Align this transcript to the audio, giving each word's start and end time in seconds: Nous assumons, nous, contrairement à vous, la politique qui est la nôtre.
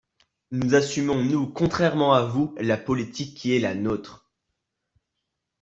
Nous 0.49 0.73
assumons, 0.73 1.23
nous, 1.23 1.45
contrairement 1.45 2.11
à 2.15 2.23
vous, 2.23 2.55
la 2.57 2.75
politique 2.77 3.37
qui 3.37 3.55
est 3.55 3.59
la 3.59 3.75
nôtre. 3.75 4.31